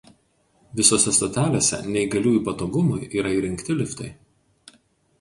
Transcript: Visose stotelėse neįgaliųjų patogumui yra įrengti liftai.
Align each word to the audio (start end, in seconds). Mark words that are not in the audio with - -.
Visose 0.79 1.11
stotelėse 1.17 1.79
neįgaliųjų 1.97 2.41
patogumui 2.49 3.13
yra 3.21 3.37
įrengti 3.39 3.81
liftai. 3.83 4.13